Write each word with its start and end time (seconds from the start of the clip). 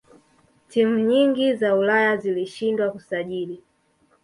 timu 0.67 0.99
nyingi 0.99 1.53
za 1.55 1.75
ulaya 1.75 2.17
zilishindwa 2.17 2.91
kusajili 2.91 3.63